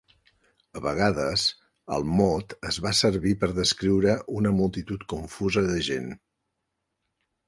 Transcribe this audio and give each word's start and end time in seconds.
A 0.77 0.81
vegades 0.83 1.41
el 1.97 2.07
mot 2.21 2.55
es 2.69 2.79
va 2.85 2.93
servir 2.99 3.33
per 3.43 3.49
descriure 3.57 4.15
una 4.39 4.53
multitud 4.61 5.05
confusa 5.13 5.63
de 5.69 5.77
gent. 5.89 6.09